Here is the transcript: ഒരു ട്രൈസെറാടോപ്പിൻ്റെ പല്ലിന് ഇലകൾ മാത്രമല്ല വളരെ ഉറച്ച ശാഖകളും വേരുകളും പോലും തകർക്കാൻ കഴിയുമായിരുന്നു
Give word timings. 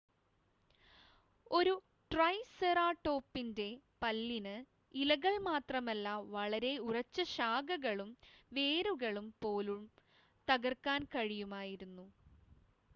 ഒരു 1.51 1.73
ട്രൈസെറാടോപ്പിൻ്റെ 2.11 3.67
പല്ലിന് 4.01 4.55
ഇലകൾ 4.93 5.35
മാത്രമല്ല 5.49 6.07
വളരെ 6.31 6.73
ഉറച്ച 6.87 7.27
ശാഖകളും 7.35 8.09
വേരുകളും 8.51 9.29
പോലും 9.41 9.83
തകർക്കാൻ 10.47 11.01
കഴിയുമായിരുന്നു 11.15 12.07